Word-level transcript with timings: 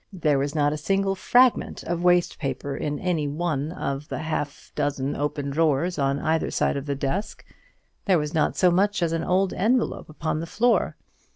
There 0.11 0.39
was 0.39 0.55
not 0.55 0.73
a 0.73 0.77
single 0.77 1.13
fragment 1.13 1.83
of 1.83 2.03
waste 2.03 2.39
paper 2.39 2.75
in 2.75 2.97
any 2.97 3.27
one 3.27 3.71
of 3.71 4.07
the 4.07 4.17
half 4.17 4.71
dozen 4.73 5.15
open 5.15 5.51
drawers 5.51 5.99
on 5.99 6.17
either 6.17 6.49
side 6.49 6.75
of 6.75 6.87
the 6.87 6.95
desk. 6.95 7.45
There 8.05 8.17
was 8.17 8.33
not 8.33 8.57
so 8.57 8.71
much 8.71 9.03
as 9.03 9.11
an 9.13 9.23
old 9.23 9.53
envelope 9.53 10.09
upon 10.09 10.39
the 10.39 10.47
floor. 10.47 10.95